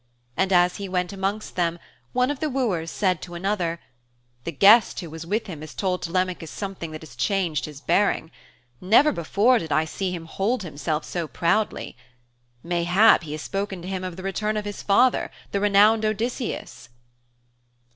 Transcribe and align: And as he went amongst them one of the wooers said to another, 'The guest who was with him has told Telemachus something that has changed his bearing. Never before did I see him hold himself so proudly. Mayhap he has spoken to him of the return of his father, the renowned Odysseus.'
And 0.35 0.51
as 0.51 0.77
he 0.77 0.89
went 0.89 1.13
amongst 1.13 1.55
them 1.55 1.77
one 2.11 2.31
of 2.31 2.39
the 2.39 2.49
wooers 2.49 2.89
said 2.89 3.21
to 3.21 3.35
another, 3.35 3.79
'The 4.45 4.51
guest 4.53 4.99
who 4.99 5.11
was 5.11 5.27
with 5.27 5.45
him 5.45 5.61
has 5.61 5.75
told 5.75 6.01
Telemachus 6.01 6.49
something 6.49 6.89
that 6.89 7.03
has 7.03 7.15
changed 7.15 7.65
his 7.65 7.81
bearing. 7.81 8.31
Never 8.81 9.11
before 9.11 9.59
did 9.59 9.71
I 9.71 9.85
see 9.85 10.11
him 10.11 10.25
hold 10.25 10.63
himself 10.63 11.05
so 11.05 11.27
proudly. 11.27 11.95
Mayhap 12.63 13.21
he 13.25 13.33
has 13.33 13.43
spoken 13.43 13.83
to 13.83 13.87
him 13.87 14.03
of 14.03 14.15
the 14.15 14.23
return 14.23 14.57
of 14.57 14.65
his 14.65 14.81
father, 14.81 15.29
the 15.51 15.59
renowned 15.59 16.03
Odysseus.' 16.03 16.89